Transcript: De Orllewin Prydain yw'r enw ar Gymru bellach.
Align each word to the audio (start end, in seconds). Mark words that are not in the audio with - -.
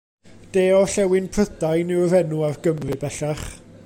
De 0.55 0.63
Orllewin 0.77 1.29
Prydain 1.35 1.93
yw'r 1.97 2.17
enw 2.23 2.43
ar 2.49 2.59
Gymru 2.65 2.99
bellach. 3.05 3.45